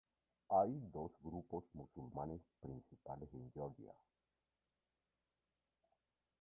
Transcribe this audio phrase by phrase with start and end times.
[0.49, 3.93] Hay dos grupos musulmanes principales en Georgia.